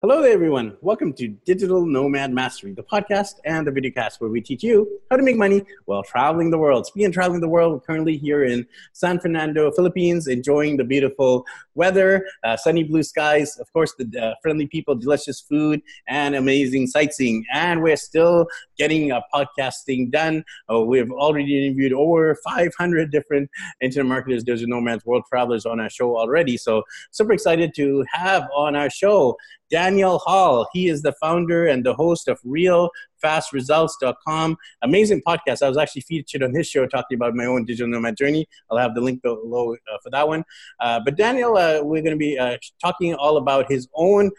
[0.00, 0.76] Hello there, everyone.
[0.80, 5.16] Welcome to Digital Nomad Mastery, the podcast and the videocast where we teach you how
[5.16, 6.86] to make money while traveling the world.
[6.86, 11.44] Speaking of traveling the world, we're currently here in San Fernando, Philippines, enjoying the beautiful
[11.78, 16.88] weather, uh, sunny blue skies, of course, the uh, friendly people, delicious food, and amazing
[16.88, 17.46] sightseeing.
[17.54, 18.46] And we're still
[18.76, 20.44] getting uh, podcasting done.
[20.70, 23.48] Uh, we've already interviewed over 500 different
[23.80, 26.58] internet marketers, digital nomads, world travelers on our show already.
[26.58, 29.38] So, super excited to have on our show
[29.70, 30.68] Daniel Hall.
[30.72, 34.56] He is the founder and the host of RealFastResults.com.
[34.82, 35.62] Amazing podcast.
[35.62, 38.46] I was actually featured on his show talking about my own digital nomad journey.
[38.70, 40.44] I'll have the link below uh, for that one.
[40.80, 44.30] Uh, but Daniel, uh, we're going to be uh, talking all about his own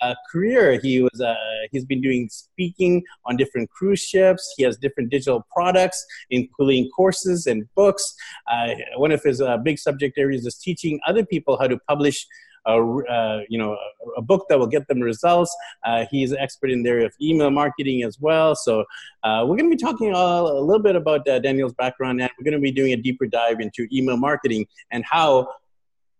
[0.00, 0.78] uh, career.
[0.80, 1.34] He was uh,
[1.72, 4.54] he's been doing speaking on different cruise ships.
[4.56, 8.14] He has different digital products, including courses and books.
[8.96, 12.26] one of his big subject areas is teaching other people how to publish
[12.68, 13.76] uh, you know,
[14.16, 15.54] a, book that will get them results.
[15.84, 18.54] Uh, he's an expert in the area of email marketing as well.
[18.54, 18.84] So
[19.22, 22.44] uh, we're going to be talking a little bit about uh, Daniel's background, and we're
[22.44, 25.48] going to be doing a deeper dive into email marketing and how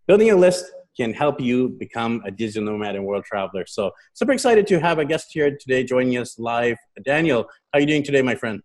[0.09, 0.65] building a list
[0.97, 3.65] can help you become a digital nomad and world traveler.
[3.67, 6.77] So super excited to have a guest here today joining us live.
[7.05, 8.61] Daniel, how are you doing today, my friend?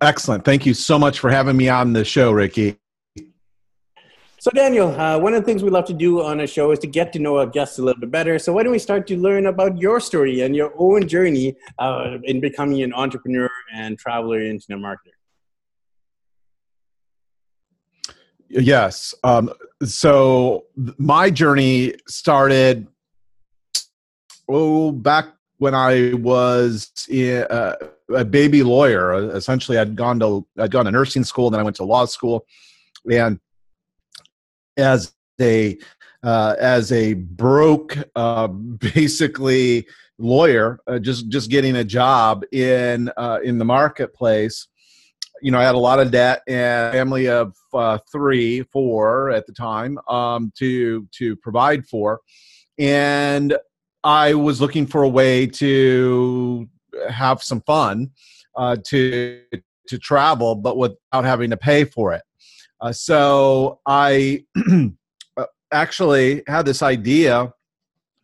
[0.00, 0.44] Excellent.
[0.44, 2.78] Thank you so much for having me on the show, Ricky.
[4.40, 6.80] So, Daniel, uh, one of the things we love to do on a show is
[6.80, 8.40] to get to know our guests a little bit better.
[8.40, 12.16] So, why don't we start to learn about your story and your own journey uh,
[12.24, 15.21] in becoming an entrepreneur and traveler internet marketer?
[18.52, 19.14] Yes.
[19.24, 19.50] Um,
[19.82, 20.66] so,
[20.98, 22.86] my journey started
[24.48, 27.76] oh back when I was in, uh,
[28.14, 29.34] a baby lawyer.
[29.34, 32.44] Essentially, I'd gone to I'd gone to nursing school, then I went to law school,
[33.10, 33.40] and
[34.76, 35.78] as a
[36.22, 38.46] uh, as a broke uh,
[38.94, 39.86] basically
[40.18, 44.68] lawyer uh, just just getting a job in uh, in the marketplace
[45.42, 49.46] you know i had a lot of debt and family of uh, three four at
[49.46, 52.20] the time um, to to provide for.
[52.78, 53.56] And
[54.04, 56.68] i was looking for a way to
[57.10, 58.10] have some fun
[58.56, 59.42] uh, to
[59.88, 62.22] to travel but without having to pay for it.
[62.80, 64.44] Uh, so I
[65.36, 67.52] uh, actually had this idea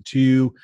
[0.07, 0.55] to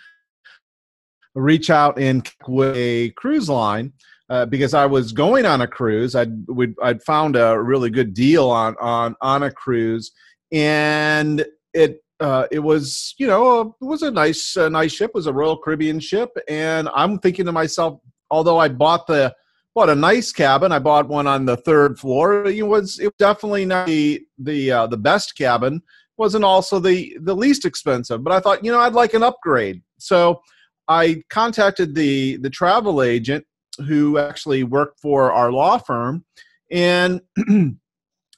[1.34, 3.92] reach out and with a cruise line
[4.30, 6.14] uh, because I was going on a cruise.
[6.14, 6.34] I'd
[6.82, 10.12] I'd found a really good deal on on on a cruise,
[10.52, 15.10] and it uh, it was you know it was a nice a nice ship.
[15.10, 19.34] It was a Royal Caribbean ship, and I'm thinking to myself, although I bought the
[19.74, 20.72] bought a nice cabin.
[20.72, 22.46] I bought one on the third floor.
[22.46, 25.76] It was it was definitely not the the uh, the best cabin.
[25.76, 25.82] It
[26.16, 29.82] wasn't also the the least expensive, but I thought you know I'd like an upgrade.
[29.98, 30.40] So
[30.88, 33.44] I contacted the the travel agent
[33.86, 36.24] who actually worked for our law firm,
[36.70, 37.20] and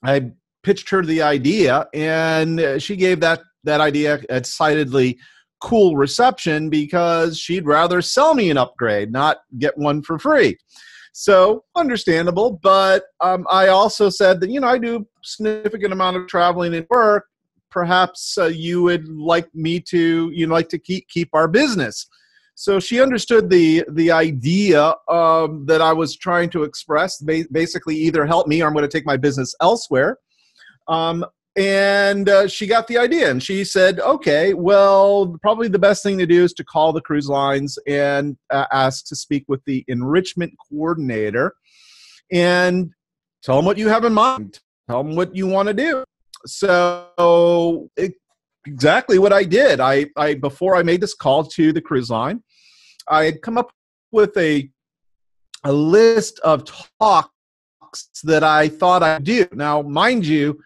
[0.03, 0.33] I
[0.63, 5.19] pitched her the idea, and she gave that that idea a decidedly
[5.61, 10.57] cool reception because she'd rather sell me an upgrade, not get one for free.
[11.13, 16.27] So understandable, but um, I also said that you know I do significant amount of
[16.27, 17.25] traveling and work.
[17.71, 22.07] Perhaps uh, you would like me to you know, like to keep keep our business.
[22.59, 27.21] So she understood the the idea um, that I was trying to express.
[27.21, 30.19] Basically, either help me or I'm going to take my business elsewhere.
[30.89, 31.25] Um,
[31.56, 36.19] and uh, she got the idea and she said okay well probably the best thing
[36.19, 39.83] to do is to call the cruise lines and uh, ask to speak with the
[39.88, 41.55] enrichment coordinator
[42.31, 42.91] and
[43.43, 46.05] tell them what you have in mind tell them what you want to do
[46.44, 48.12] so it,
[48.66, 52.43] exactly what i did I, I before i made this call to the cruise line
[53.09, 53.71] i had come up
[54.12, 54.69] with a
[55.65, 56.65] a list of
[57.00, 57.31] talks
[58.25, 60.60] that i thought i'd do now mind you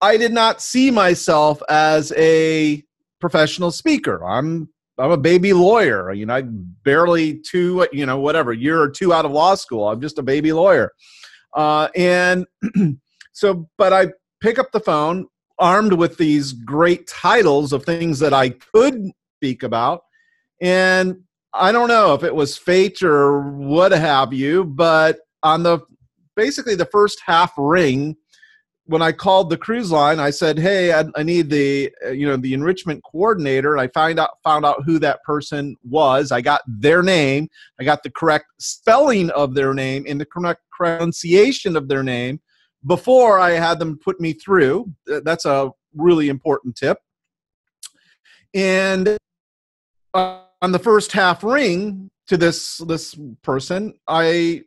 [0.00, 2.82] I did not see myself as a
[3.20, 4.24] professional speaker.
[4.24, 4.68] I'm
[4.98, 6.12] I'm a baby lawyer.
[6.12, 9.88] You know, I barely two, you know, whatever year or two out of law school.
[9.88, 10.92] I'm just a baby lawyer,
[11.54, 12.46] uh, and
[13.32, 13.68] so.
[13.78, 14.08] But I
[14.40, 15.26] pick up the phone,
[15.58, 20.02] armed with these great titles of things that I could speak about,
[20.60, 21.22] and
[21.52, 25.80] I don't know if it was fate or what have you, but on the
[26.34, 28.16] basically the first half ring
[28.86, 32.26] when I called the cruise line, I said, "Hey, I, I need the uh, you
[32.26, 36.32] know the enrichment coordinator." And I find out found out who that person was.
[36.32, 37.48] I got their name.
[37.80, 42.40] I got the correct spelling of their name and the correct pronunciation of their name
[42.86, 44.92] before I had them put me through.
[45.06, 46.98] That's a really important tip.
[48.54, 49.16] And
[50.14, 54.62] uh, on the first half ring to this this person, I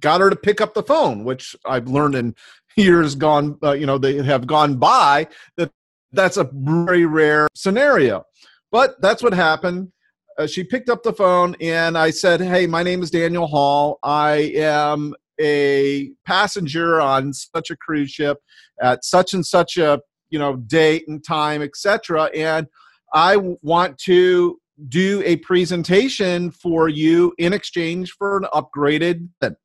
[0.00, 2.34] got her to pick up the phone, which I've learned in
[2.76, 5.26] years gone, uh, you know, they have gone by
[5.56, 5.70] that
[6.12, 8.24] that's a very rare scenario.
[8.70, 9.92] But that's what happened.
[10.38, 13.98] Uh, she picked up the phone and I said, Hey, my name is Daniel Hall.
[14.02, 18.38] I am a passenger on such a cruise ship
[18.82, 20.00] at such and such a
[20.30, 22.66] you know date and time etc and
[23.14, 24.58] i want to
[24.88, 29.56] do a presentation for you in exchange for an upgraded thing.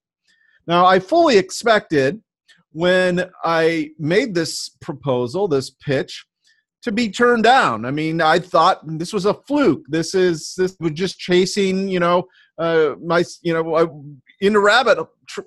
[0.67, 2.21] now i fully expected
[2.71, 6.25] when i made this proposal this pitch
[6.81, 10.75] to be turned down i mean i thought this was a fluke this is this
[10.79, 12.25] was just chasing you know
[12.59, 14.11] uh, my you know
[14.47, 14.97] into rabbit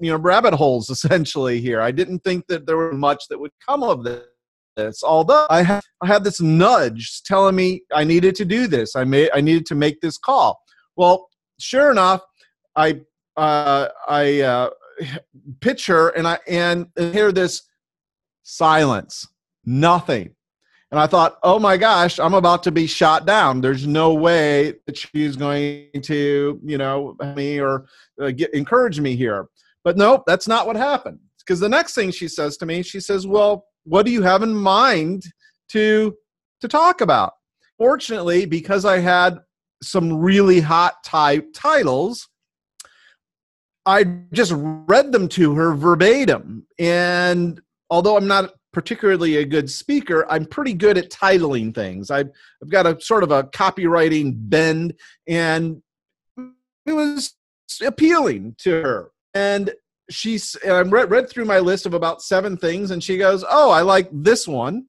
[0.01, 1.81] you know rabbit holes essentially here.
[1.81, 5.03] I didn't think that there was much that would come of this.
[5.03, 8.97] Although I had I had this nudge telling me I needed to do this.
[8.97, 10.61] I made I needed to make this call.
[10.97, 11.29] Well,
[11.59, 12.23] sure enough,
[12.75, 13.01] I
[13.37, 14.71] uh, I uh,
[15.61, 17.63] pitch her and I and hear this
[18.43, 19.27] silence,
[19.65, 20.36] nothing.
[20.91, 23.61] And I thought, oh my gosh, I'm about to be shot down.
[23.61, 27.87] There's no way that she's going to, you know, me or
[28.21, 29.49] uh, get, encourage me here.
[29.83, 31.19] But nope, that's not what happened.
[31.39, 34.43] Because the next thing she says to me, she says, well, what do you have
[34.43, 35.25] in mind
[35.71, 36.17] to
[36.61, 37.33] to talk about?
[37.79, 39.39] Fortunately, because I had
[39.83, 42.29] some really hot type titles,
[43.85, 46.67] I just read them to her verbatim.
[46.79, 47.61] And
[47.91, 52.11] although I'm not particularly a good speaker, I'm pretty good at titling things.
[52.11, 52.29] I've,
[52.63, 54.93] I've got a sort of a copywriting bend,
[55.27, 55.83] and
[56.85, 57.37] it was
[57.83, 59.11] appealing to her.
[59.33, 59.73] And
[60.11, 63.47] she's, and I read, read through my list of about seven things, and she goes,
[63.49, 64.85] Oh, I like this one.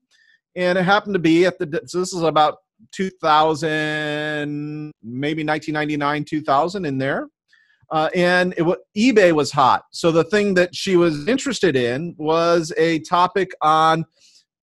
[0.54, 2.58] And it happened to be at the, so this is about
[2.92, 7.26] 2000, maybe 1999, 2000 in there.
[7.90, 8.64] Uh, and it,
[8.96, 9.84] eBay was hot.
[9.92, 14.04] So the thing that she was interested in was a topic on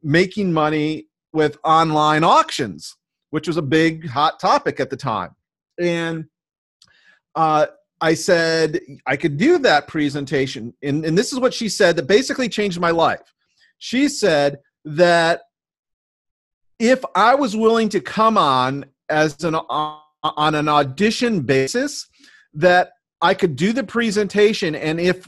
[0.04, 2.96] making money with online auctions,
[3.32, 5.36] which was a big hot topic at the time.
[5.80, 6.26] And
[7.36, 7.68] uh,
[8.00, 10.74] I said I could do that presentation.
[10.84, 13.34] And, and this is what she said that basically changed my life.
[13.80, 15.42] She said that
[16.80, 22.08] if I was willing to come on as an on an audition basis,
[22.54, 25.28] that I could do the presentation, and if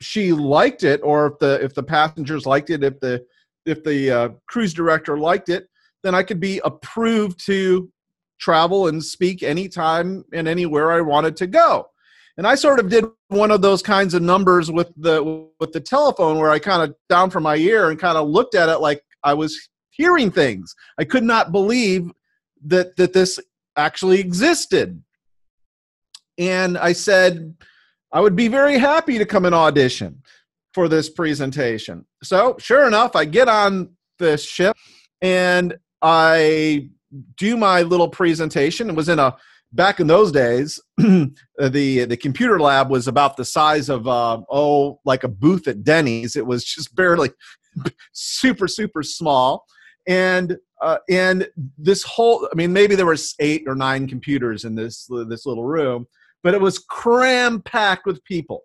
[0.00, 3.24] she liked it, or if the if the passengers liked it, if the
[3.66, 5.68] if the uh, cruise director liked it,
[6.02, 7.90] then I could be approved to
[8.38, 11.86] travel and speak anytime and anywhere I wanted to go.
[12.36, 15.80] And I sort of did one of those kinds of numbers with the with the
[15.80, 18.78] telephone where I kind of down from my ear and kind of looked at it
[18.78, 20.74] like I was hearing things.
[20.98, 22.10] I could not believe
[22.66, 23.38] that that this
[23.76, 25.02] actually existed
[26.38, 27.54] and I said
[28.12, 30.22] I would be very happy to come and audition
[30.72, 32.04] for this presentation.
[32.22, 34.76] So, sure enough, I get on this ship
[35.22, 36.90] and I
[37.36, 38.90] do my little presentation.
[38.90, 39.36] It was in a
[39.74, 45.00] back in those days, the the computer lab was about the size of uh, oh,
[45.04, 46.36] like a booth at Denny's.
[46.36, 47.30] It was just barely
[48.12, 49.64] super super small,
[50.06, 54.74] and uh, and this whole I mean maybe there was eight or nine computers in
[54.74, 56.06] this this little room,
[56.44, 58.62] but it was cram packed with people.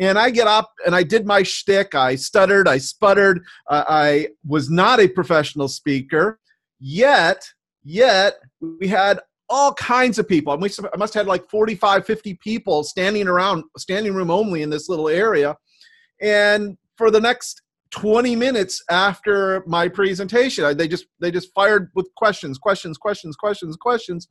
[0.00, 1.94] And I get up and I did my shtick.
[1.94, 3.44] I stuttered, I sputtered.
[3.68, 6.40] Uh, I was not a professional speaker.
[6.80, 7.44] Yet,
[7.84, 10.52] yet, we had all kinds of people.
[10.52, 14.88] I must, have had like 45, 50 people standing around, standing room only in this
[14.88, 15.54] little area.
[16.22, 22.08] And for the next 20 minutes after my presentation, they just they just fired with
[22.16, 24.28] questions, questions, questions, questions, questions.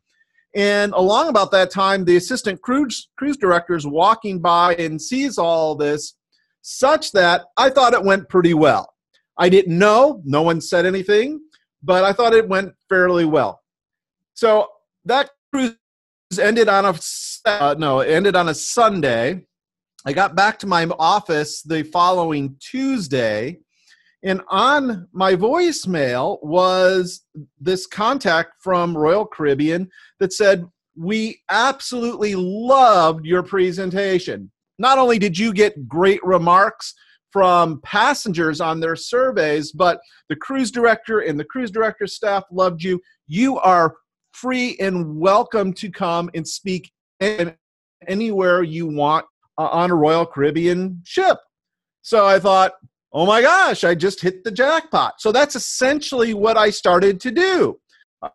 [0.53, 5.37] And along about that time, the assistant cruise, cruise director is walking by and sees
[5.37, 6.15] all this,
[6.61, 8.93] such that I thought it went pretty well.
[9.37, 11.41] I didn't know, no one said anything,
[11.81, 13.61] but I thought it went fairly well.
[14.33, 14.67] So
[15.05, 15.75] that cruise
[16.39, 16.95] ended on a
[17.45, 19.45] uh, no, it ended on a Sunday.
[20.05, 23.59] I got back to my office the following Tuesday
[24.23, 27.23] and on my voicemail was
[27.59, 34.51] this contact from Royal Caribbean that said, We absolutely loved your presentation.
[34.77, 36.93] Not only did you get great remarks
[37.31, 39.99] from passengers on their surveys, but
[40.29, 43.01] the cruise director and the cruise director staff loved you.
[43.27, 43.95] You are
[44.33, 46.91] free and welcome to come and speak
[48.07, 49.25] anywhere you want
[49.57, 51.37] uh, on a Royal Caribbean ship.
[52.01, 52.73] So I thought,
[53.13, 55.19] oh my gosh, I just hit the jackpot.
[55.19, 57.77] So that's essentially what I started to do.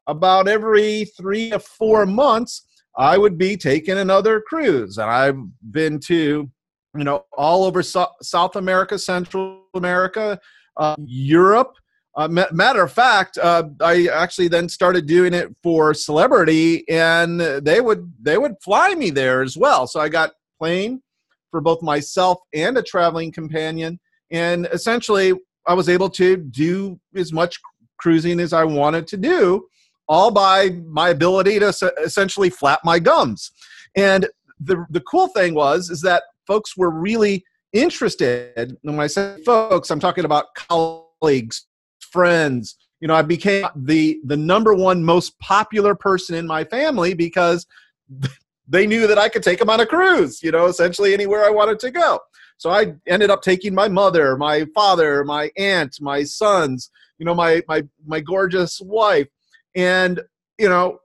[0.07, 2.67] about every three to four months,
[2.97, 4.99] I would be taking another cruise.
[4.99, 5.39] And I've
[5.71, 6.51] been to,
[6.97, 10.41] you know, all over so- South America, Central America,
[10.77, 11.75] uh, Europe.
[12.17, 17.83] Uh, matter of fact, uh, I actually then started doing it for celebrity, and they
[17.83, 19.87] would they would fly me there as well.
[19.87, 21.03] So I got plane
[21.51, 25.33] for both myself and a traveling companion, and essentially
[25.67, 27.59] I was able to do as much
[27.99, 29.67] cruising as I wanted to do
[30.09, 33.51] all by my ability to essentially flap my gums.
[33.97, 34.29] And
[34.61, 38.77] the, the cool thing was is that folks were really interested.
[38.85, 41.67] And when I say folks, I'm talking about colleagues,
[41.99, 42.77] friends.
[43.01, 47.67] You know, I became the the number one most popular person in my family because
[48.69, 50.43] they knew that I could take them on a cruise.
[50.43, 52.21] You know, essentially anywhere I wanted to go.
[52.59, 57.35] So I ended up taking my mother, my father, my aunt, my sons, you know,
[57.35, 59.29] my my my gorgeous wife,
[59.75, 60.21] and
[60.59, 60.99] you know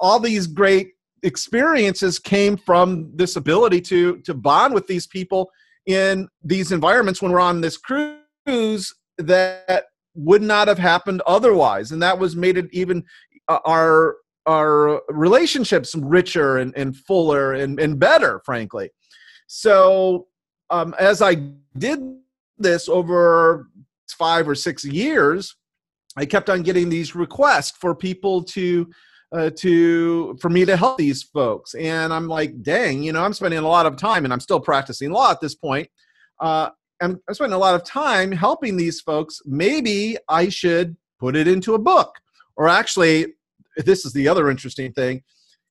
[0.00, 5.50] all these great experiences came from this ability to to bond with these people
[5.86, 9.84] in these environments when we're on this cruise that
[10.14, 11.92] would not have happened otherwise.
[11.92, 13.04] And that was made it even
[13.48, 18.90] uh, our our relationships richer and, and fuller and, and better frankly.
[19.46, 20.26] So
[20.70, 21.34] um, as i
[21.78, 22.00] did
[22.58, 23.68] this over
[24.08, 25.56] five or six years
[26.16, 28.90] I kept on getting these requests for people to
[29.32, 33.32] uh, to for me to help these folks, and I'm like, dang, you know, I'm
[33.32, 35.88] spending a lot of time, and I'm still practicing law at this point.
[36.40, 36.70] Uh,
[37.02, 39.40] I'm, I'm spending a lot of time helping these folks.
[39.44, 42.14] Maybe I should put it into a book,
[42.56, 43.34] or actually,
[43.76, 45.22] this is the other interesting thing.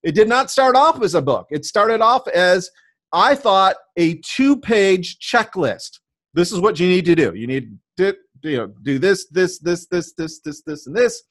[0.04, 1.48] It did not start off as a book.
[1.50, 2.70] It started off as
[3.14, 6.00] I thought a two-page checklist.
[6.34, 7.34] This is what you need to do.
[7.36, 11.24] You need to you know do this this this this this this this and this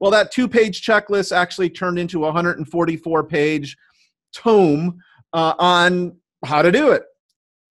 [0.00, 3.76] well that two page checklist actually turned into a 144 page
[4.32, 4.98] tome
[5.32, 7.02] uh, on how to do it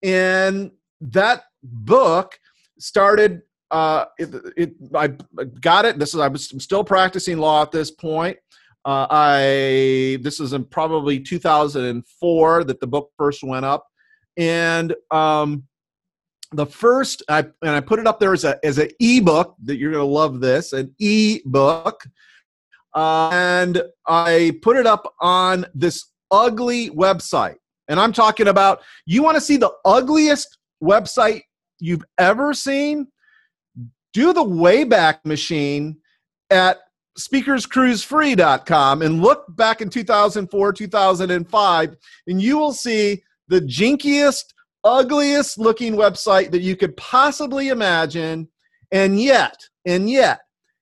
[0.02, 2.38] and that book
[2.78, 5.06] started uh, it, it, I
[5.62, 5.98] got it.
[5.98, 8.36] This is I was still practicing law at this point.
[8.84, 13.86] Uh, I this is in probably 2004 that the book first went up,
[14.36, 15.64] and um,
[16.52, 19.76] the first I, and I put it up there as a as an ebook that
[19.76, 22.02] you're going to love this an ebook,
[22.94, 27.56] uh, and I put it up on this ugly website.
[27.88, 31.42] And I'm talking about you want to see the ugliest website
[31.82, 33.08] you've ever seen?
[34.12, 35.98] Do the Wayback Machine
[36.50, 36.78] at
[37.18, 44.44] speakerscruisefree.com and look back in 2004, 2005, and you will see the jinkiest
[44.84, 48.48] ugliest looking website that you could possibly imagine.
[48.90, 50.40] And yet, and yet,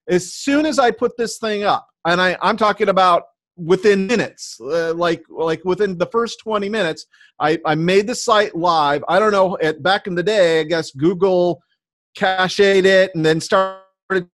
[0.08, 3.24] as soon as I put this thing up, and I, I'm talking about
[3.56, 7.06] within minutes, uh, like like within the first 20 minutes,
[7.38, 9.04] I, I made the site live.
[9.06, 11.62] I don't know, at, back in the day, I guess Google
[12.16, 14.28] cached it and then started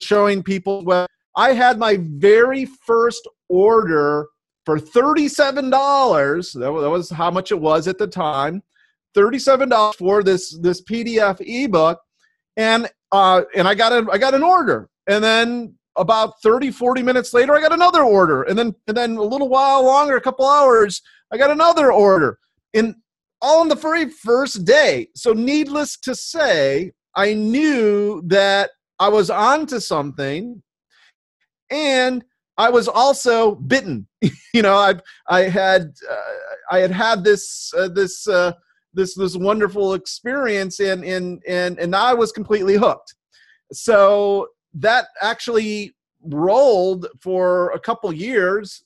[0.00, 0.84] showing people.
[0.84, 1.06] Well,
[1.40, 4.26] I had my very first order
[4.66, 6.52] for $37.
[6.60, 8.62] That was how much it was at the time.
[9.16, 11.98] $37 for this this PDF ebook.
[12.58, 14.90] And uh and I got a I got an order.
[15.06, 18.42] And then about 30 40 minutes later I got another order.
[18.42, 21.00] And then and then a little while longer a couple hours
[21.32, 22.38] I got another order.
[22.74, 22.96] In
[23.40, 25.08] all on the very first day.
[25.14, 30.62] So needless to say I knew that I was onto something
[31.70, 32.24] and
[32.56, 34.06] I was also bitten
[34.54, 34.94] you know I
[35.28, 36.16] I had uh,
[36.70, 38.52] I had had this uh, this uh,
[38.94, 43.14] this this wonderful experience and and and and I was completely hooked.
[43.72, 48.84] So that actually rolled for a couple years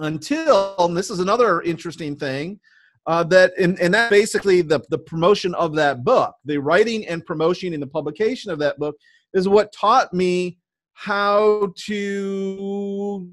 [0.00, 2.58] until and this is another interesting thing
[3.06, 7.24] uh, that and, and that basically the, the promotion of that book the writing and
[7.24, 8.96] promotion and the publication of that book
[9.34, 10.58] is what taught me
[10.94, 13.28] how to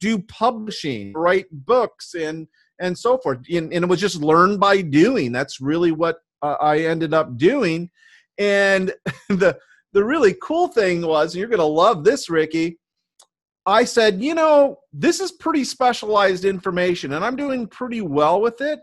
[0.00, 2.46] do publishing write books and
[2.78, 3.38] and so forth.
[3.50, 5.32] And, and it was just learned by doing.
[5.32, 7.90] That's really what uh, I ended up doing.
[8.38, 8.92] And
[9.28, 9.58] the
[9.92, 12.78] the really cool thing was, and you're going to love this, Ricky.
[13.64, 18.60] I said, you know, this is pretty specialized information, and I'm doing pretty well with
[18.60, 18.80] it.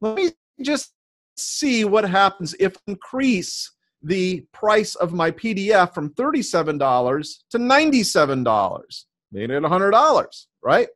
[0.00, 0.92] Let me just
[1.36, 3.73] see what happens if increase
[4.04, 9.04] the price of my PDF from $37 to $97.
[9.32, 10.88] Made it $100, right?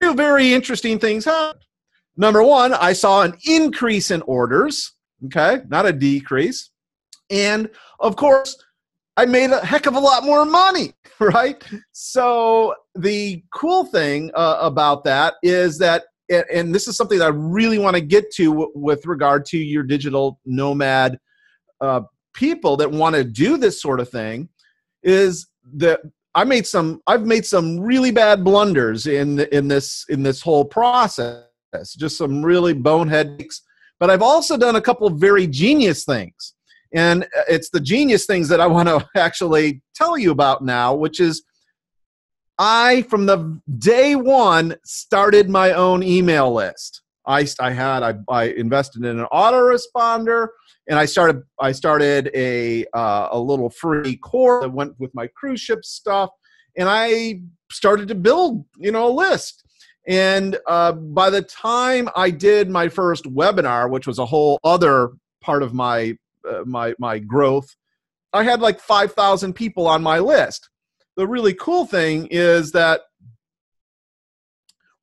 [0.00, 1.64] two very interesting things happened.
[2.16, 4.94] Number one, I saw an increase in orders,
[5.26, 6.70] okay, not a decrease.
[7.30, 8.56] And of course,
[9.16, 11.62] I made a heck of a lot more money, right?
[11.92, 16.04] So the cool thing uh, about that is that,
[16.52, 19.58] and this is something that I really want to get to w- with regard to
[19.58, 21.18] your digital nomad
[21.80, 22.02] uh,
[22.34, 24.48] people that want to do this sort of thing,
[25.02, 26.00] is that
[26.34, 27.00] I made some.
[27.06, 31.44] I've made some really bad blunders in in this in this whole process.
[31.98, 33.44] Just some really bonehead.
[33.98, 36.54] But I've also done a couple of very genius things
[36.92, 41.20] and it's the genius things that I want to actually tell you about now, which
[41.20, 41.42] is
[42.58, 47.02] I, from the day one, started my own email list.
[47.26, 50.48] I, I had I, I invested in an autoresponder,
[50.88, 55.26] and I started I started a uh, a little free course that went with my
[55.28, 56.30] cruise ship stuff,
[56.76, 59.64] and I started to build you know a list.
[60.08, 65.10] And uh, by the time I did my first webinar, which was a whole other
[65.40, 66.16] part of my
[66.48, 67.74] uh, my my growth,
[68.32, 70.68] I had like five thousand people on my list.
[71.16, 73.02] The really cool thing is that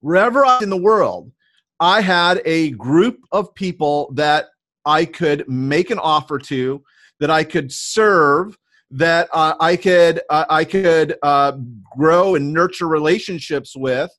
[0.01, 1.31] wherever I'm in the world,
[1.79, 4.47] I had a group of people that
[4.87, 6.83] I could make an offer to,
[7.19, 8.57] that I could serve,
[8.89, 11.53] that uh, I could uh, I could uh,
[11.95, 14.09] grow and nurture relationships with,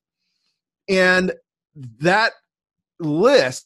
[0.87, 1.33] and
[1.99, 2.33] that
[2.99, 3.65] list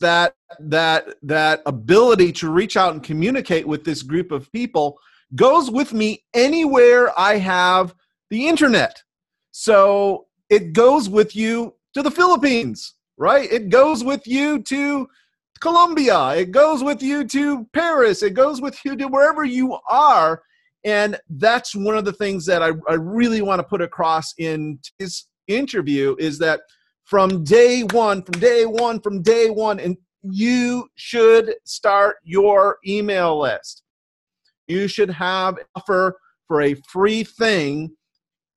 [0.00, 4.98] that that that ability to reach out and communicate with this group of people
[5.34, 7.94] goes with me anywhere I have
[8.30, 9.02] the internet.
[9.50, 13.50] So it goes with you to the Philippines, right?
[13.50, 15.08] It goes with you to
[15.60, 16.30] Colombia.
[16.30, 18.22] It goes with you to Paris.
[18.22, 20.42] It goes with you to wherever you are.
[20.84, 24.78] And that's one of the things that I, I really want to put across in
[24.98, 26.60] this interview is that
[27.04, 33.40] from day one, from day one, from day one, and you should start your email
[33.40, 33.82] list.
[34.66, 37.90] You should have offer for a free thing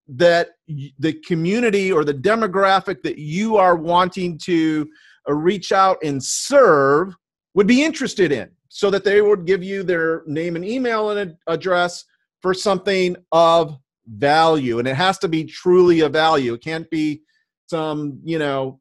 [0.08, 4.88] that the community or the demographic that you are wanting to
[5.30, 7.16] uh, reach out and serve
[7.54, 11.36] would be interested in so that they would give you their name and email and
[11.48, 12.06] address
[12.42, 17.22] for something of value and it has to be truly a value it can't be
[17.70, 18.80] some you know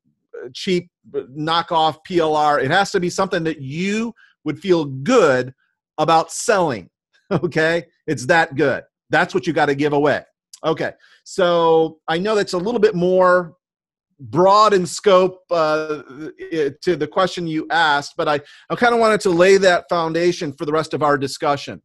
[0.54, 2.62] cheap knockoff PLR.
[2.62, 5.54] It has to be something that you would feel good
[5.98, 6.88] about selling.
[7.32, 8.82] Okay, it's that good.
[9.10, 10.24] That's what you got to give away.
[10.64, 13.54] Okay, so I know that's a little bit more
[14.20, 16.02] broad in scope uh,
[16.82, 20.52] to the question you asked, but I, I kind of wanted to lay that foundation
[20.52, 21.82] for the rest of our discussion.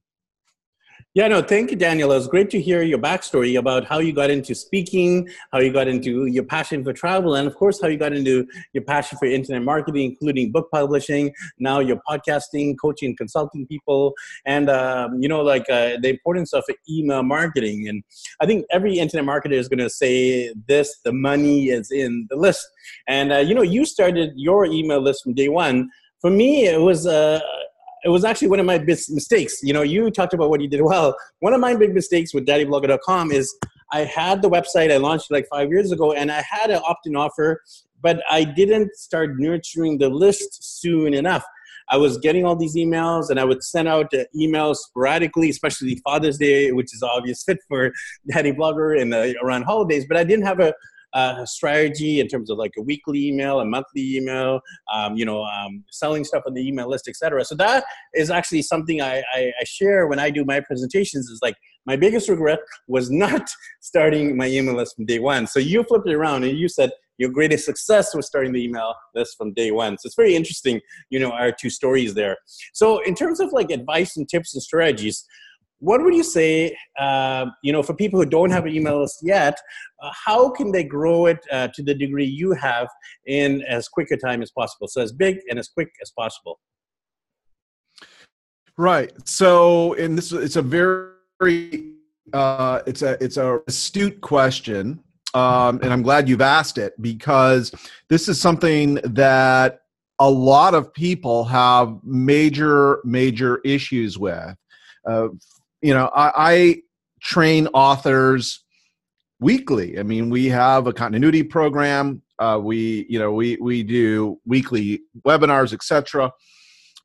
[1.15, 2.11] Yeah, no, thank you, Daniel.
[2.11, 5.71] It was great to hear your backstory about how you got into speaking, how you
[5.71, 9.17] got into your passion for travel, and of course, how you got into your passion
[9.17, 14.13] for internet marketing, including book publishing, now you're podcasting, coaching, consulting people,
[14.45, 17.87] and, um, you know, like uh, the importance of email marketing.
[17.87, 18.03] And
[18.41, 22.35] I think every internet marketer is going to say this the money is in the
[22.35, 22.67] list.
[23.07, 25.91] And, uh, you know, you started your email list from day one.
[26.19, 27.07] For me, it was.
[27.07, 27.39] Uh,
[28.05, 29.63] it was actually one of my big mistakes.
[29.63, 31.17] You know, you talked about what you did well.
[31.39, 33.57] One of my big mistakes with daddyblogger.com is
[33.91, 37.15] I had the website I launched like five years ago, and I had an opt-in
[37.15, 37.63] offer,
[38.03, 41.43] but I didn't start nurturing the list soon enough.
[41.89, 46.37] I was getting all these emails, and I would send out emails sporadically, especially Father's
[46.37, 47.91] Day, which is obvious fit for
[48.31, 50.05] Daddy Blogger and uh, around holidays.
[50.07, 50.75] But I didn't have a
[51.15, 54.59] uh, strategy in terms of like a weekly email, a monthly email,
[54.93, 57.43] um, you know, um, selling stuff on the email list, etc.
[57.45, 61.29] So that is actually something I, I, I share when I do my presentations.
[61.29, 63.49] Is like my biggest regret was not
[63.81, 65.47] starting my email list from day one.
[65.47, 68.93] So you flipped it around and you said your greatest success was starting the email
[69.13, 69.97] list from day one.
[69.97, 72.35] So it's very interesting, you know, our two stories there.
[72.73, 75.25] So in terms of like advice and tips and strategies,
[75.79, 79.19] what would you say uh, you know for people who don't have an email list
[79.23, 79.57] yet
[80.01, 82.87] uh, how can they grow it uh, to the degree you have
[83.27, 84.87] in as quick a time as possible?
[84.87, 86.59] So as big and as quick as possible.
[88.77, 89.11] Right.
[89.27, 91.93] So and this it's a very
[92.33, 94.99] uh, it's a it's a astute question
[95.33, 97.71] um, and i'm glad you've asked it because
[98.09, 99.81] this is something that
[100.19, 104.55] a lot of people have major major issues with.
[105.07, 105.27] Uh,
[105.85, 106.81] you know, I, I
[107.21, 108.63] train authors
[109.39, 109.99] weekly.
[109.99, 112.23] I mean, we have a continuity program.
[112.39, 116.31] Uh, we, you know, we we do weekly webinars, etc.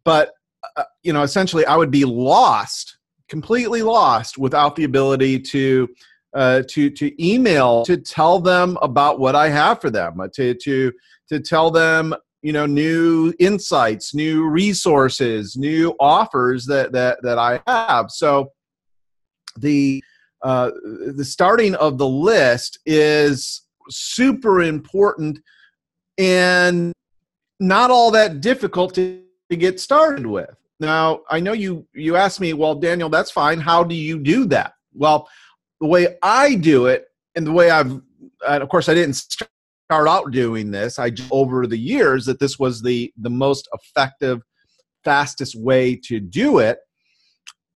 [0.03, 0.33] But
[0.79, 2.97] uh, you know, essentially, I would be lost,
[3.29, 5.87] completely lost, without the ability to
[6.33, 10.55] uh, to to email to tell them about what I have for them, uh, to
[10.55, 10.91] to
[11.29, 17.61] to tell them you know new insights, new resources, new offers that that that I
[17.67, 18.11] have.
[18.11, 18.53] So
[19.57, 20.03] the
[20.43, 20.71] uh,
[21.15, 25.39] the starting of the list is super important
[26.17, 26.93] and
[27.59, 30.55] not all that difficult to, to get started with.
[30.79, 33.61] Now, I know you you asked me, well, Daniel, that's fine.
[33.61, 34.73] How do you do that?
[34.95, 35.29] Well,
[35.81, 38.01] the way I do it, and the way I've,
[38.49, 39.51] and of course, I didn't start
[39.91, 40.99] out doing this.
[40.99, 44.41] I over the years that this was the the most effective,
[45.05, 46.79] fastest way to do it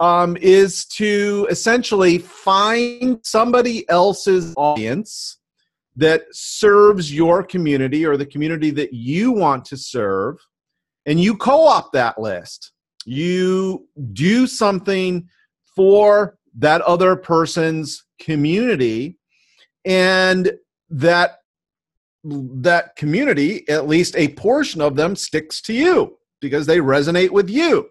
[0.03, 5.37] um, is to essentially find somebody else's audience
[5.95, 10.35] that serves your community or the community that you want to serve,
[11.05, 12.73] and you co opt that list.
[13.05, 15.29] You do something
[15.73, 19.17] for that other person's community,
[19.85, 20.51] and
[20.89, 21.39] that
[22.25, 27.49] that community at least a portion of them sticks to you because they resonate with
[27.49, 27.89] you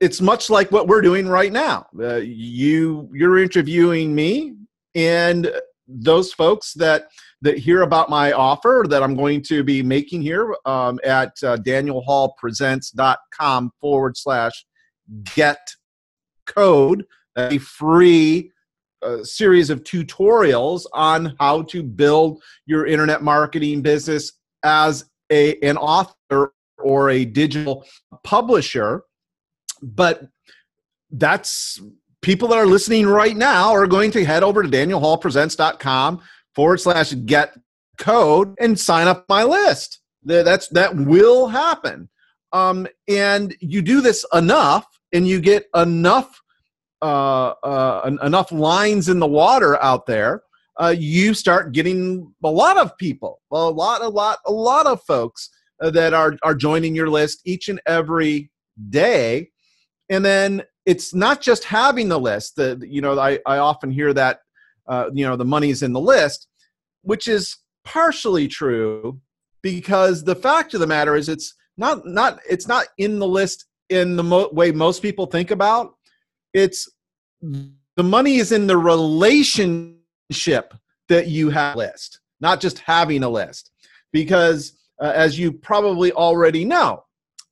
[0.00, 1.86] it's much like what we're doing right now.
[1.98, 4.56] Uh, you you're interviewing me,
[4.94, 5.50] and
[5.88, 7.08] those folks that
[7.42, 11.58] that hear about my offer that I'm going to be making here um, at uh,
[11.58, 14.64] danielhallpresents.com forward slash
[15.34, 15.58] get
[16.46, 17.04] code,
[17.36, 18.52] a free
[19.02, 24.32] uh, series of tutorials on how to build your internet marketing business
[24.62, 27.84] as a, an author or a digital
[28.24, 29.02] publisher
[29.82, 30.28] but
[31.10, 31.80] that's
[32.22, 36.20] people that are listening right now are going to head over to danielhallpresents.com
[36.54, 37.56] forward slash get
[37.98, 40.00] code and sign up my list.
[40.24, 42.08] That's that will happen.
[42.52, 46.40] Um, and you do this enough, and you get enough
[47.02, 50.42] uh, uh, enough lines in the water out there.
[50.80, 55.00] Uh, you start getting a lot of people, a lot, a lot, a lot of
[55.02, 55.48] folks
[55.80, 58.50] uh, that are are joining your list each and every
[58.90, 59.50] day
[60.08, 64.12] and then it's not just having the list the you know i, I often hear
[64.14, 64.40] that
[64.88, 66.48] uh, you know the money's in the list
[67.02, 69.20] which is partially true
[69.62, 73.66] because the fact of the matter is it's not not it's not in the list
[73.88, 75.94] in the mo- way most people think about.
[76.52, 76.88] It's
[77.42, 80.74] the money is in the relationship
[81.08, 83.70] that you have list not just having a list.
[84.12, 87.04] Because uh, as you probably already know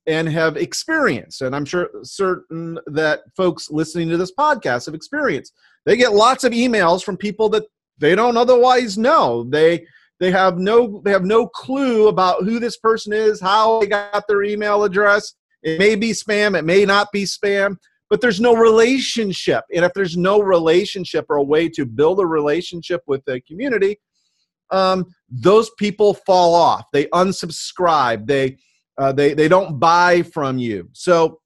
[0.07, 5.53] and have experienced, and I'm sure certain that folks listening to this podcast have experienced.
[5.85, 7.63] They get lots of emails from people that
[7.97, 9.45] they don't otherwise know.
[9.49, 9.85] They
[10.19, 14.27] they have no they have no clue about who this person is, how they got
[14.27, 15.33] their email address.
[15.63, 17.77] It may be spam, it may not be spam,
[18.09, 19.63] but there's no relationship.
[19.73, 23.97] And if there's no relationship or a way to build a relationship with the community,
[24.71, 26.85] um, those people fall off.
[26.93, 28.27] They unsubscribe.
[28.27, 28.57] They
[28.97, 30.89] uh, they they don't buy from you.
[30.93, 31.39] So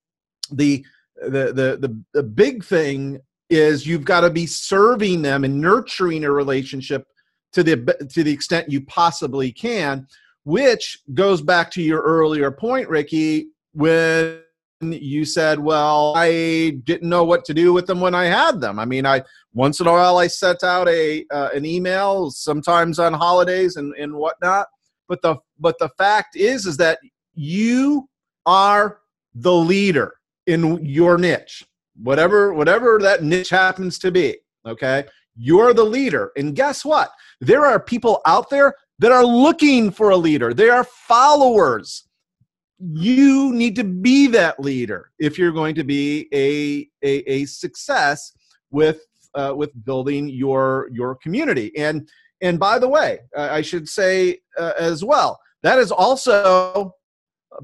[0.51, 0.85] the
[1.15, 6.23] the the the, the big thing is you've got to be serving them and nurturing
[6.23, 7.05] a relationship
[7.53, 10.07] to the to the extent you possibly can
[10.43, 14.39] which goes back to your earlier point ricky when
[14.81, 18.79] you said well i didn't know what to do with them when i had them
[18.79, 19.21] i mean i
[19.53, 23.93] once in a while i sent out a uh, an email sometimes on holidays and
[23.95, 24.67] and whatnot
[25.07, 26.99] but the but the fact is is that
[27.39, 28.09] you
[28.45, 28.99] are
[29.33, 30.15] the leader
[30.47, 31.63] in your niche
[32.01, 35.05] whatever whatever that niche happens to be okay?
[35.35, 36.31] You're the leader.
[36.35, 37.11] And guess what?
[37.39, 40.53] There are people out there that are looking for a leader.
[40.53, 42.07] They are followers.
[42.79, 48.33] You need to be that leader if you're going to be a a, a success
[48.71, 51.75] with uh, with building your your community.
[51.77, 52.09] And
[52.41, 56.95] and by the way i should say uh, as well that is also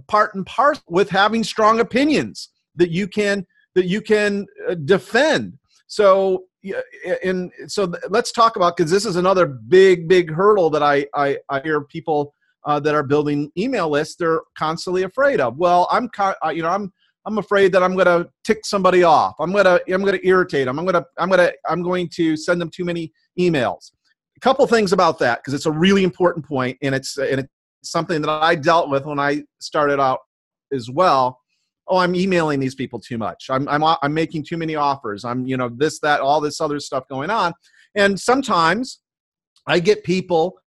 [0.07, 3.45] part and part with having strong opinions that you can
[3.75, 5.57] that you can uh, defend.
[5.87, 6.45] So
[7.23, 11.37] and so let's talk about because this is another big big hurdle that I I,
[11.49, 12.33] I hear people
[12.65, 15.57] uh, that are building email lists they're constantly afraid of.
[15.57, 16.91] Well, I'm uh, you know I'm
[17.25, 19.35] I'm afraid that I'm going to tick somebody off.
[19.39, 20.79] I'm going to I'm going to irritate them.
[20.79, 23.91] I'm going to I'm going to I'm going to send them too many emails.
[24.37, 27.49] A couple things about that because it's a really important point and it's and it,
[27.85, 30.19] something that I dealt with when I started out
[30.73, 31.39] as well.
[31.87, 33.45] Oh, I'm emailing these people too much.
[33.49, 35.23] I'm, I'm, I'm making too many offers.
[35.23, 37.53] I'm, you know, this, that, all this other stuff going on.
[37.93, 39.01] And sometimes
[39.67, 40.57] I get people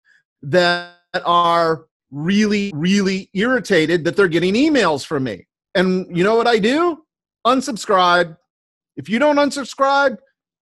[0.42, 5.46] that are really, really irritated that they're getting emails from me.
[5.74, 7.04] And you know what I do?
[7.46, 8.36] Unsubscribe.
[8.96, 10.18] If you don't unsubscribe,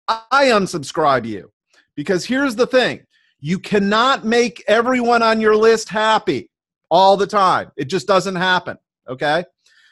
[0.07, 1.51] I unsubscribe you.
[1.95, 3.04] Because here's the thing
[3.45, 6.49] you cannot make everyone on your list happy
[6.89, 7.71] all the time.
[7.77, 8.75] It just doesn't happen.
[9.07, 9.43] Okay.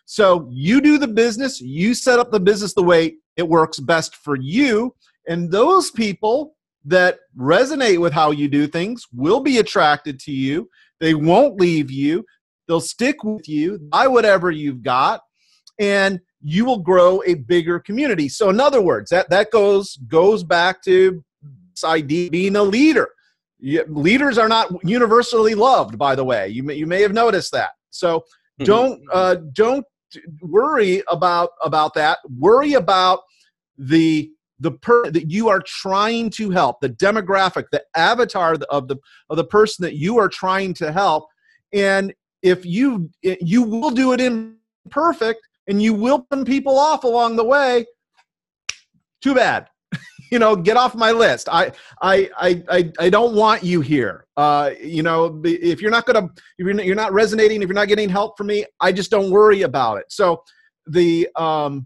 [0.05, 4.15] So you do the business, you set up the business the way it works best
[4.15, 4.95] for you.
[5.27, 10.67] And those people that resonate with how you do things will be attracted to you.
[10.99, 12.25] They won't leave you.
[12.67, 15.21] They'll stick with you, buy whatever you've got,
[15.77, 18.29] and you will grow a bigger community.
[18.29, 21.23] So, in other words, that, that goes goes back to
[21.75, 23.09] this idea being a leader.
[23.63, 26.49] You, leaders are not universally loved, by the way.
[26.49, 27.71] You may, you may have noticed that.
[27.91, 28.65] So mm-hmm.
[28.65, 29.85] don't uh, don't
[30.41, 32.19] worry about about that.
[32.37, 33.21] Worry about
[33.77, 38.97] the the per that you are trying to help, the demographic, the avatar of the
[39.29, 41.29] of the person that you are trying to help.
[41.71, 47.37] And if you you will do it imperfect, and you will put people off along
[47.37, 47.85] the way,
[49.21, 49.69] too bad
[50.33, 51.47] you know, get off my list.
[51.51, 52.27] I, I,
[52.67, 54.25] I, I, don't want you here.
[54.35, 57.87] Uh, you know, if you're not gonna, if you're, you're not resonating, if you're not
[57.87, 60.05] getting help from me, I just don't worry about it.
[60.09, 60.43] So
[60.87, 61.85] the, um,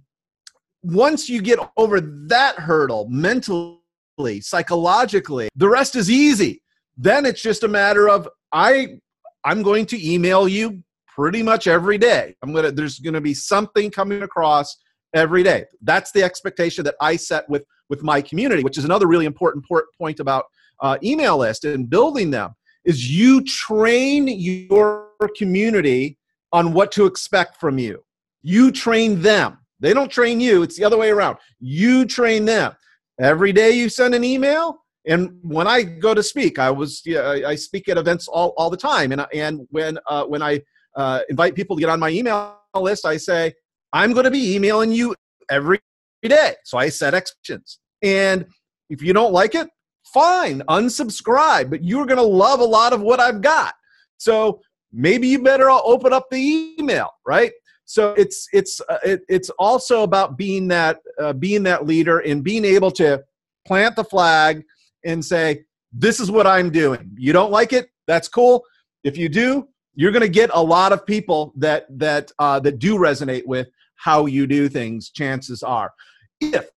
[0.81, 6.63] once you get over that hurdle mentally, psychologically, the rest is easy.
[6.95, 8.99] Then it's just a matter of I,
[9.43, 10.81] I'm going to email you
[11.13, 12.33] pretty much every day.
[12.41, 14.77] I'm gonna, there's gonna be something coming across
[15.13, 15.65] every day.
[15.81, 19.65] That's the expectation that I set with with my community, which is another really important
[19.97, 20.45] point about
[20.81, 22.53] uh, email list and building them.
[22.85, 26.17] Is you train your community
[26.53, 28.03] on what to expect from you.
[28.41, 29.59] You train them.
[29.79, 30.63] They don't train you.
[30.63, 31.37] It's the other way around.
[31.59, 32.73] You train them.
[33.19, 37.39] Every day you send an email, and when I go to speak, I was yeah,
[37.47, 40.61] I speak at events all, all the time, and and when uh, when I
[40.95, 43.53] uh, invite people to get on my email list, I say
[43.91, 45.15] I'm going to be emailing you
[45.49, 45.79] every
[46.27, 46.55] day.
[46.63, 47.79] So I set expectations.
[48.01, 48.45] And
[48.89, 49.67] if you don't like it,
[50.13, 53.73] fine, unsubscribe, but you're going to love a lot of what I've got.
[54.17, 54.61] So
[54.91, 57.51] maybe you better open up the email, right?
[57.85, 62.43] So it's it's uh, it, it's also about being that uh, being that leader and
[62.43, 63.23] being able to
[63.65, 64.63] plant the flag
[65.05, 65.63] and say
[65.93, 67.11] this is what I'm doing.
[67.17, 67.89] You don't like it?
[68.05, 68.65] That's cool.
[69.05, 72.79] If you do, you're going to get a lot of people that that uh, that
[72.79, 75.09] do resonate with how you do things.
[75.09, 75.91] Chances are,
[76.41, 76.69] if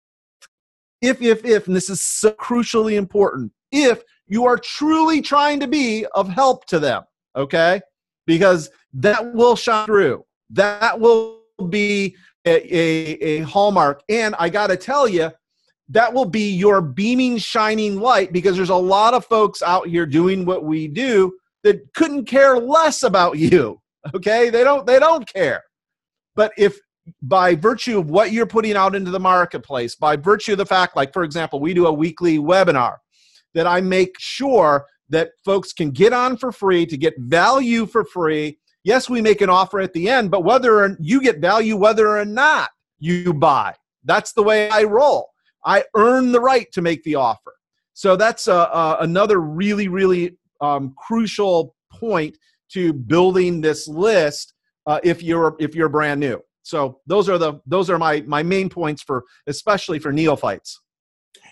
[1.03, 5.66] if if if, and this is so crucially important, if you are truly trying to
[5.66, 7.03] be of help to them,
[7.37, 7.81] okay,
[8.27, 10.25] because that will shine through.
[10.51, 14.03] That will be a, a, a hallmark.
[14.09, 15.31] And I got to tell you,
[15.88, 20.07] that will be your beaming, shining light because there's a lot of folks out here
[20.07, 21.33] doing what we do
[21.64, 23.81] that couldn't care less about you.
[24.14, 25.62] Okay, they don't they don't care.
[26.35, 26.79] But if
[27.23, 30.96] by virtue of what you're putting out into the marketplace, by virtue of the fact,
[30.96, 32.96] like for example, we do a weekly webinar
[33.55, 38.05] that I make sure that folks can get on for free to get value for
[38.05, 38.59] free.
[38.85, 42.25] Yes, we make an offer at the end, but whether you get value, whether or
[42.25, 45.31] not you buy, that's the way I roll.
[45.64, 47.55] I earn the right to make the offer.
[47.92, 52.38] So that's another really, really um, crucial point
[52.73, 54.55] to building this list
[54.87, 56.40] uh, if you're if you're brand new.
[56.71, 60.81] So those are the those are my my main points for especially for neophytes.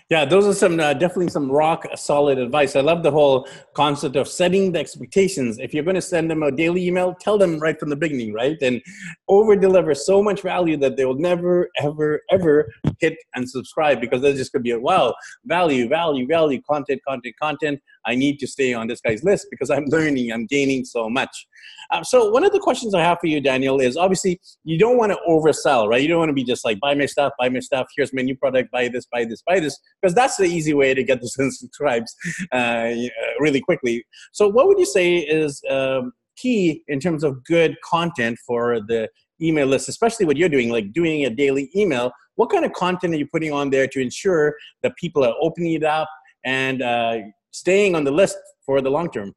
[0.09, 2.75] Yeah, those are some uh, definitely some rock solid advice.
[2.75, 5.59] I love the whole concept of setting the expectations.
[5.59, 8.33] If you're going to send them a daily email, tell them right from the beginning,
[8.33, 8.57] right?
[8.59, 8.81] And
[9.27, 14.23] over deliver so much value that they will never, ever, ever hit and subscribe because
[14.23, 15.13] they're just going to be, a wow,
[15.45, 17.79] value, value, value, content, content, content.
[18.05, 21.47] I need to stay on this guy's list because I'm learning, I'm gaining so much.
[21.91, 24.97] Um, so one of the questions I have for you, Daniel, is obviously you don't
[24.97, 26.01] want to oversell, right?
[26.01, 27.87] You don't want to be just like buy my stuff, buy my stuff.
[27.95, 30.93] Here's my new product, buy this, buy this, buy this, because that's the easy way
[30.93, 32.15] to get those subscribes
[32.51, 32.91] uh,
[33.39, 34.05] really quickly.
[34.31, 39.09] So what would you say is um, key in terms of good content for the
[39.41, 42.11] email list, especially what you're doing, like doing a daily email?
[42.35, 45.73] What kind of content are you putting on there to ensure that people are opening
[45.73, 46.09] it up
[46.45, 47.17] and uh,
[47.51, 49.33] staying on the list for the long term?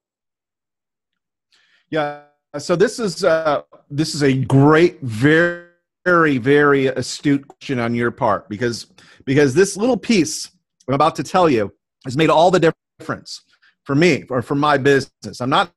[1.91, 2.23] Yeah,
[2.59, 5.67] so this is uh, this is a great, very,
[6.05, 8.87] very, very astute question on your part because
[9.25, 10.51] because this little piece
[10.89, 11.73] I'm about to tell you
[12.05, 13.43] has made all the difference
[13.85, 15.41] for me or for my business.
[15.41, 15.73] I'm not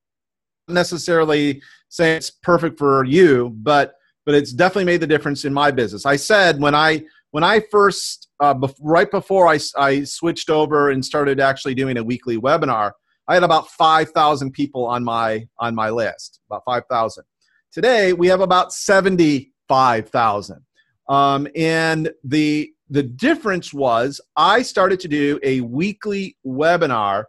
[0.68, 3.96] necessarily saying it's perfect for you, but
[4.26, 6.06] but it's definitely made the difference in my business.
[6.06, 7.04] I said when I
[7.36, 11.98] when I first uh, bef- right before I, I switched over and started actually doing
[11.98, 12.94] a weekly webinar,
[13.28, 17.26] I had about 5,000 people on my on my list, about 5,000.
[17.74, 20.62] Today we have about 75,000.
[21.10, 27.26] Um, and the the difference was I started to do a weekly webinar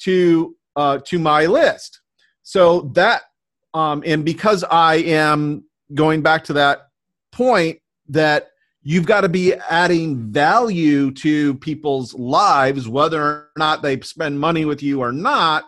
[0.00, 2.00] to uh, to my list.
[2.42, 3.22] So that
[3.72, 5.62] um, and because I am
[5.94, 6.88] going back to that
[7.30, 8.48] point that
[8.84, 14.66] you've got to be adding value to people's lives, whether or not they spend money
[14.66, 15.64] with you or not.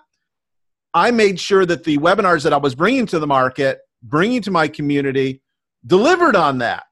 [0.93, 4.51] I made sure that the webinars that I was bringing to the market, bringing to
[4.51, 5.43] my community,
[5.87, 6.85] delivered on that.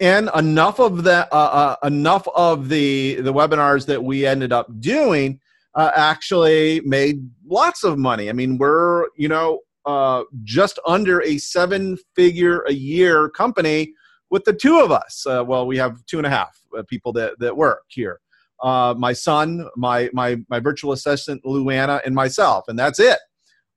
[0.00, 4.68] And enough of the uh, uh, enough of the the webinars that we ended up
[4.78, 5.40] doing
[5.74, 8.28] uh, actually made lots of money.
[8.28, 13.92] I mean, we're you know uh, just under a seven figure a year company
[14.30, 15.24] with the two of us.
[15.26, 18.20] Uh, well, we have two and a half uh, people that, that work here.
[18.62, 23.18] Uh, my son, my, my, my virtual assistant, Luana, and myself, and that's it.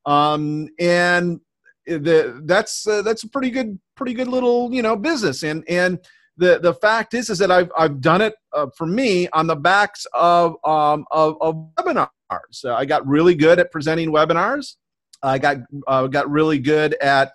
[0.05, 1.39] Um, and
[1.85, 5.43] the, that's, uh, that's a pretty good, pretty good little, you know, business.
[5.43, 5.99] And, and
[6.37, 9.55] the, the fact is, is that I've, I've done it uh, for me on the
[9.55, 12.09] backs of, um, of, of webinars.
[12.65, 14.77] I got really good at presenting webinars.
[15.21, 17.33] I got, uh, got really good at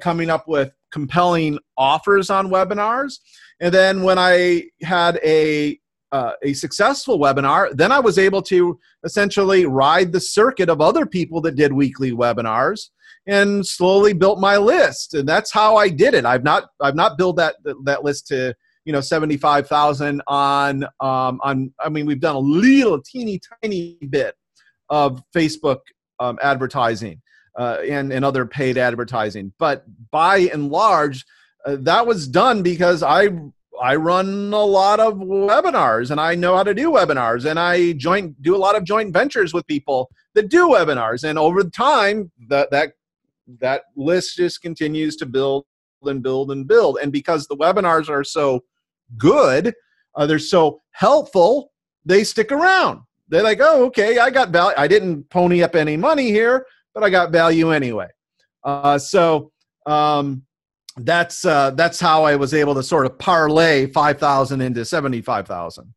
[0.00, 3.18] coming up with compelling offers on webinars.
[3.60, 5.78] And then when I had a
[6.12, 11.04] uh, a successful webinar, then I was able to essentially ride the circuit of other
[11.04, 12.90] people that did weekly webinars
[13.26, 15.14] and slowly built my list.
[15.14, 16.24] And that's how I did it.
[16.24, 21.72] I've not I've not built that that list to you know 75,000 on um, on
[21.80, 24.34] I mean we've done a little teeny tiny bit
[24.88, 25.80] of Facebook
[26.20, 27.20] um, advertising
[27.56, 29.52] uh, and, and other paid advertising.
[29.58, 31.24] But by and large,
[31.64, 33.30] uh, that was done because I
[33.80, 37.92] I run a lot of webinars and I know how to do webinars and I
[37.92, 41.24] joint do a lot of joint ventures with people that do webinars.
[41.24, 42.92] And over time that that
[43.60, 45.66] that list just continues to build
[46.02, 46.98] and build and build.
[47.02, 48.64] And because the webinars are so
[49.16, 49.74] good
[50.14, 51.70] uh, they're so helpful
[52.06, 53.00] they stick around.
[53.28, 57.04] They're like oh okay I got value I didn't pony up any money here but
[57.04, 58.08] I got value anyway.
[58.64, 59.52] Uh, so
[59.84, 60.42] um,
[60.96, 65.20] that's uh, that's how I was able to sort of parlay five thousand into seventy
[65.20, 65.92] five thousand.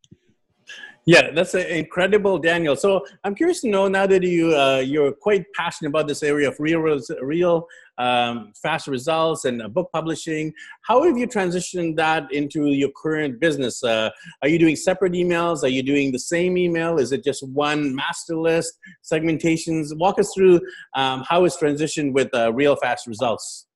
[1.06, 2.76] Yeah, that's incredible, Daniel.
[2.76, 6.50] So I'm curious to know now that you uh, you're quite passionate about this area
[6.50, 6.82] of real
[7.22, 7.66] real
[8.00, 10.54] um, fast results and uh, book publishing.
[10.82, 13.84] How have you transitioned that into your current business?
[13.84, 14.10] Uh,
[14.42, 15.64] are you doing separate emails?
[15.64, 16.98] Are you doing the same email?
[16.98, 19.96] Is it just one master list segmentations?
[19.98, 20.62] Walk us through
[20.96, 23.68] um, how it's transitioned with uh, real fast results.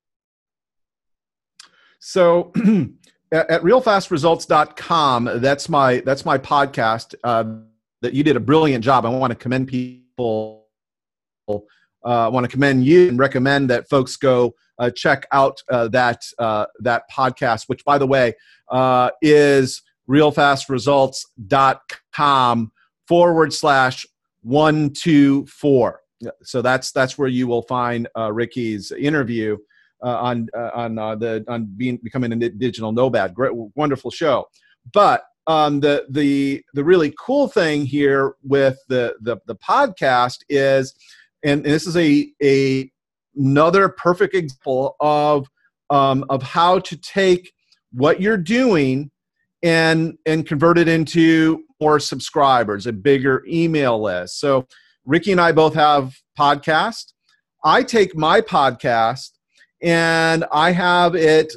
[1.99, 2.51] So.
[3.33, 7.43] at realfastresults.com that's my that's my podcast uh,
[8.01, 10.67] that you did a brilliant job i want to commend people
[12.11, 16.23] I want to commend you and recommend that folks go uh, check out uh, that
[16.39, 18.33] uh, that podcast, which, by the way,
[18.69, 22.71] uh, is realfastresults.com
[23.07, 24.05] forward slash
[24.41, 26.01] one two four.
[26.43, 29.57] So that's that's where you will find uh, Ricky's interview
[30.01, 33.33] on on the on being becoming a digital nomad.
[33.33, 34.47] Great, wonderful show.
[34.91, 40.95] But um, the the the really cool thing here with the the, the podcast is
[41.43, 42.91] and, this is a, a
[43.35, 45.47] another perfect example of
[45.89, 47.51] um, of how to take
[47.91, 49.11] what you're doing
[49.61, 54.39] and and convert it into more subscribers, a bigger email list.
[54.39, 54.67] So
[55.05, 57.13] Ricky and I both have podcasts.
[57.63, 59.31] I take my podcast
[59.81, 61.53] and I have it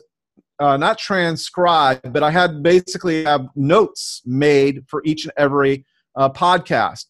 [0.58, 5.84] uh, not transcribed, but I had basically have notes made for each and every
[6.16, 7.06] uh, podcast.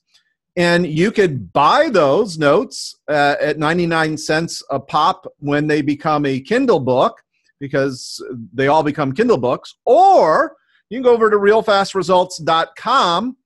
[0.57, 6.25] And you could buy those notes uh, at 99 cents a pop when they become
[6.25, 7.23] a Kindle book
[7.61, 9.75] because they all become Kindle books.
[9.85, 10.57] Or
[10.89, 13.37] you can go over to realfastresults.com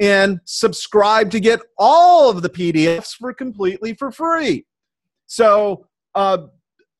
[0.00, 4.66] and subscribe to get all of the PDFs for completely for free.
[5.26, 6.48] So uh,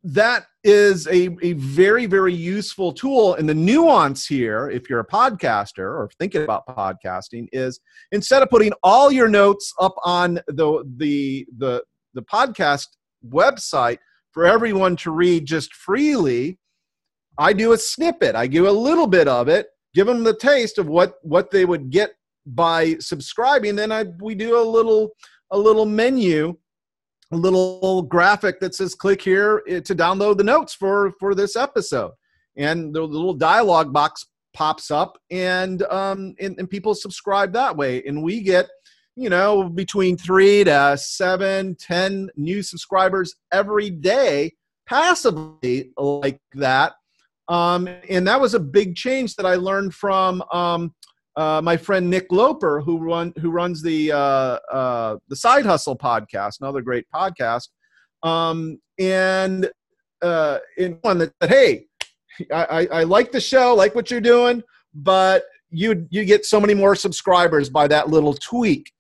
[0.03, 3.35] that is a, a very, very useful tool.
[3.35, 7.81] And the nuance here, if you're a podcaster or thinking about podcasting, is
[8.13, 12.89] instead of putting all your notes up on the the the, the podcast
[13.27, 13.97] website
[14.33, 16.59] for everyone to read just freely,
[17.39, 18.37] I do a snippet.
[18.37, 21.65] I give a little bit of it, give them the taste of what what they
[21.65, 22.11] would get
[22.45, 23.75] by subscribing.
[23.75, 25.13] Then I we do a little
[25.51, 26.59] a little menu
[27.37, 32.13] little graphic that says click here eh, to download the notes for for this episode.
[32.57, 38.03] And the little dialogue box pops up and um and, and people subscribe that way.
[38.05, 38.69] And we get
[39.17, 44.53] you know between three to seven ten new subscribers every day
[44.87, 46.95] passively like that.
[47.49, 50.95] Um, and that was a big change that i learned from um,
[51.39, 55.97] uh, my friend Nick Loper, who run who runs the uh, uh, the Side Hustle
[55.97, 57.69] podcast, another great podcast,
[58.25, 59.71] um, and
[60.21, 61.87] uh, in one that said, "Hey,
[62.53, 64.63] I, I, I like the show, like what you're doing.
[64.95, 68.93] but you you get so many more subscribers by that little tweak.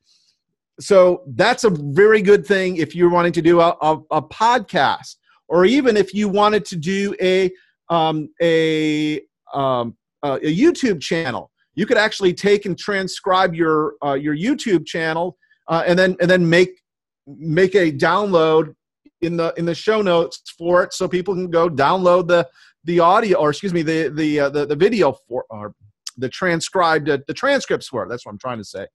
[0.81, 5.17] So that's a very good thing if you're wanting to do a, a, a podcast,
[5.49, 7.51] or even if you wanted to do a
[7.89, 9.21] um, a
[9.53, 11.51] um, a YouTube channel.
[11.79, 16.29] You could actually take and transcribe your uh, your YouTube channel, uh, and then and
[16.29, 16.83] then make
[17.29, 18.75] make a download
[19.21, 22.49] in the in the show notes for it, so people can go download the
[22.83, 25.73] the audio or excuse me the the uh, the, the video for or
[26.17, 28.09] the transcribed uh, the transcripts for it.
[28.09, 28.89] That's what I'm trying to say.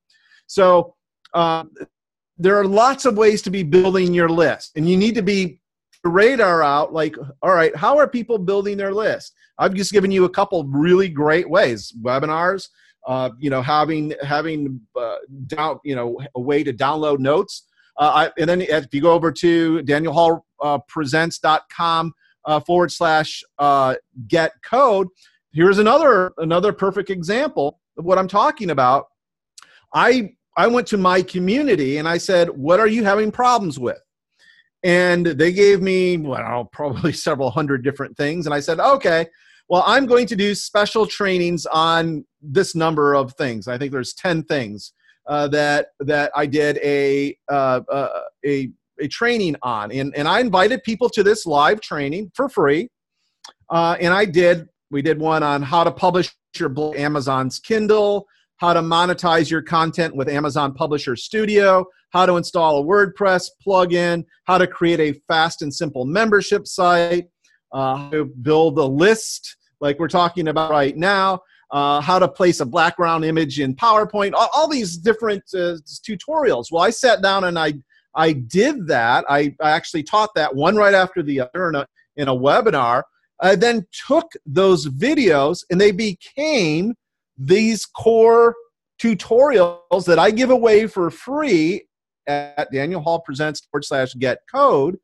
[0.47, 0.93] So
[1.33, 1.63] uh,
[2.37, 5.61] there are lots of ways to be building your list, and you need to be
[6.03, 9.33] radar out like all right how are people building their list?
[9.57, 12.69] I've just given you a couple really great ways webinars
[13.07, 15.15] uh, you know having having uh,
[15.47, 17.63] down you know a way to download notes.
[17.97, 22.13] Uh, I, and then if you go over to danielhallpresents.com
[22.45, 23.95] uh, forward slash uh,
[24.27, 25.07] get code
[25.53, 29.05] here's another another perfect example of what i'm talking about.
[29.93, 34.02] I i went to my community and i said what are you having problems with
[34.83, 38.45] and they gave me well probably several hundred different things.
[38.45, 39.27] And i said okay
[39.69, 43.67] well i'm going to do special trainings on this number of things.
[43.67, 44.93] I think there's 10 things
[45.27, 48.69] uh, that that i did a, uh, uh, a
[48.99, 49.91] a training on.
[49.91, 52.89] And, and i invited people to this live training for free
[53.69, 58.27] uh, and i did we did one on how to publish your book amazon's kindle
[58.63, 64.23] how to monetize your content with amazon publisher studio how to install a WordPress plugin,
[64.45, 67.27] how to create a fast and simple membership site,
[67.71, 71.41] uh, how to build a list like we're talking about right now,
[71.71, 75.75] uh, how to place a background image in PowerPoint, all, all these different uh,
[76.07, 76.65] tutorials.
[76.71, 77.73] Well, I sat down and I
[78.15, 79.25] I did that.
[79.27, 83.01] I, I actually taught that one right after the other in a, in a webinar.
[83.41, 86.93] I then took those videos and they became
[87.37, 88.55] these core
[89.01, 91.85] tutorials that I give away for free
[92.27, 94.97] at Daniel Hall presents forward slash get code.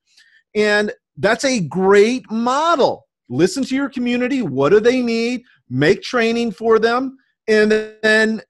[0.55, 3.05] And that's a great model.
[3.29, 4.41] Listen to your community.
[4.41, 5.43] What do they need?
[5.69, 7.17] Make training for them.
[7.47, 7.71] And
[8.01, 8.41] then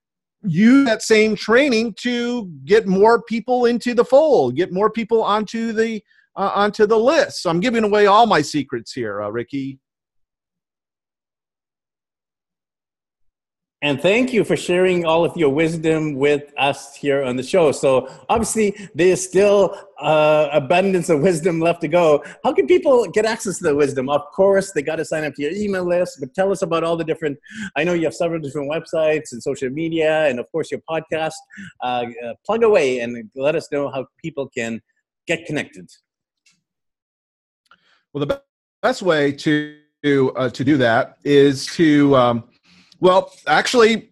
[0.44, 5.74] use that same training to get more people into the fold, get more people onto
[5.74, 6.02] the
[6.36, 7.42] uh, onto the list.
[7.42, 9.80] So I'm giving away all my secrets here, uh, Ricky.
[13.82, 17.72] And thank you for sharing all of your wisdom with us here on the show.
[17.72, 22.22] So obviously, there's still uh, abundance of wisdom left to go.
[22.44, 24.10] How can people get access to the wisdom?
[24.10, 26.18] Of course, they got to sign up to your email list.
[26.20, 27.38] But tell us about all the different.
[27.78, 31.40] I know you have several different websites and social media, and of course your podcast.
[31.82, 34.82] Uh, uh, plug away and let us know how people can
[35.26, 35.90] get connected.
[38.12, 38.42] Well, the
[38.84, 42.49] best way to uh, to do that is to um,
[43.00, 44.12] well, actually,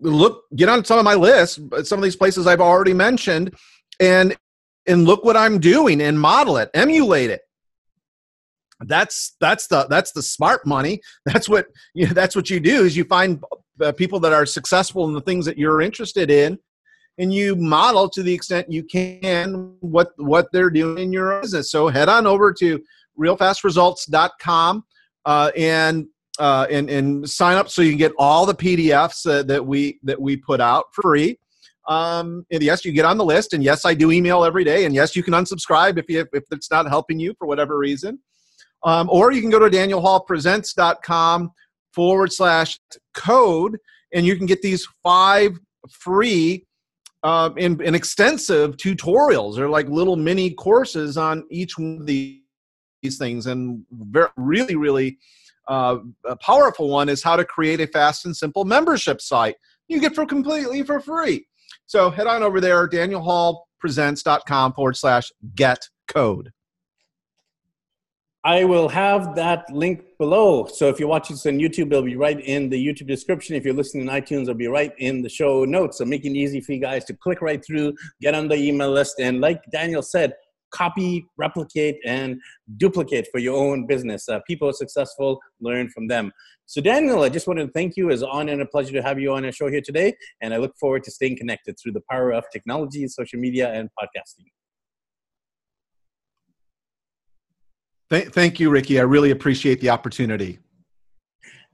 [0.00, 3.54] look, get on some of my list, some of these places I've already mentioned,
[4.00, 4.36] and
[4.86, 7.40] and look what I'm doing and model it, emulate it.
[8.80, 11.00] That's that's the that's the smart money.
[11.26, 13.42] That's what you know, that's what you do is you find
[13.80, 16.58] uh, people that are successful in the things that you're interested in,
[17.18, 21.70] and you model to the extent you can what what they're doing in your business.
[21.70, 22.82] So head on over to
[23.18, 24.84] realfastresults.com
[25.24, 26.06] uh, and
[26.38, 30.00] uh, and and sign up so you can get all the PDFs uh, that we
[30.02, 31.38] that we put out for free.
[31.86, 33.52] Um, and yes, you get on the list.
[33.52, 34.86] And yes, I do email every day.
[34.86, 38.18] And yes, you can unsubscribe if you if it's not helping you for whatever reason.
[38.82, 41.52] Um, or you can go to danielhallpresents.com
[41.92, 42.78] forward slash
[43.14, 43.78] code,
[44.12, 45.58] and you can get these five
[45.90, 46.66] free
[47.22, 49.56] um, and, and extensive tutorials.
[49.56, 52.40] They're like little mini courses on each one of these
[53.18, 55.18] things, and very, really, really
[55.68, 59.56] uh, a powerful one is how to create a fast and simple membership site.
[59.88, 61.46] You get for completely for free.
[61.86, 66.50] So head on over there, danielhallpresents.com forward slash get code.
[68.46, 70.66] I will have that link below.
[70.66, 73.56] So if you're watching this on YouTube, it'll be right in the YouTube description.
[73.56, 75.96] If you're listening on iTunes, it'll be right in the show notes.
[75.96, 78.90] So making it easy for you guys to click right through, get on the email
[78.90, 79.14] list.
[79.18, 80.34] And like Daniel said,
[80.74, 82.36] copy, replicate, and
[82.76, 84.28] duplicate for your own business.
[84.28, 86.32] Uh, people are successful, learn from them.
[86.66, 88.10] So, Daniel, I just wanted to thank you.
[88.10, 90.14] It's an honor and a pleasure to have you on our show here today.
[90.40, 93.88] And I look forward to staying connected through the power of technology, social media, and
[94.00, 94.46] podcasting.
[98.10, 98.98] Thank, thank you, Ricky.
[98.98, 100.58] I really appreciate the opportunity.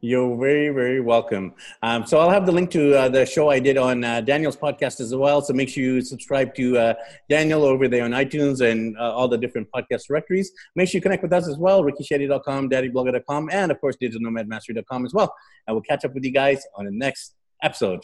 [0.02, 1.52] You're very, very welcome.
[1.82, 4.56] Um, so I'll have the link to uh, the show I did on uh, Daniel's
[4.56, 5.42] podcast as well.
[5.42, 6.94] So make sure you subscribe to uh,
[7.28, 10.52] Daniel over there on iTunes and uh, all the different podcast directories.
[10.74, 15.12] Make sure you connect with us as well, rickyshetty.com, daddyblogger.com, and of course, digitalnomadmastery.com as
[15.12, 15.34] well.
[15.68, 18.00] I will catch up with you guys on the next episode.